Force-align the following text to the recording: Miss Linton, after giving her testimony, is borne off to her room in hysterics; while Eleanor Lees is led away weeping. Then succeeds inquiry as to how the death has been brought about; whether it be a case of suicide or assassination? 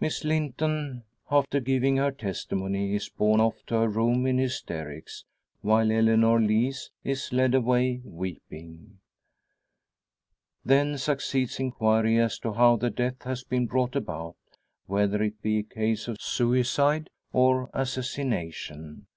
Miss 0.00 0.24
Linton, 0.24 1.04
after 1.30 1.60
giving 1.60 1.98
her 1.98 2.10
testimony, 2.10 2.94
is 2.94 3.10
borne 3.10 3.42
off 3.42 3.62
to 3.66 3.74
her 3.74 3.88
room 3.90 4.24
in 4.26 4.38
hysterics; 4.38 5.26
while 5.60 5.92
Eleanor 5.92 6.40
Lees 6.40 6.90
is 7.04 7.30
led 7.30 7.54
away 7.54 8.00
weeping. 8.02 9.00
Then 10.64 10.96
succeeds 10.96 11.60
inquiry 11.60 12.16
as 12.18 12.38
to 12.38 12.54
how 12.54 12.76
the 12.76 12.88
death 12.88 13.24
has 13.24 13.44
been 13.44 13.66
brought 13.66 13.94
about; 13.94 14.36
whether 14.86 15.22
it 15.22 15.42
be 15.42 15.58
a 15.58 15.62
case 15.62 16.08
of 16.08 16.16
suicide 16.22 17.10
or 17.30 17.68
assassination? 17.74 19.08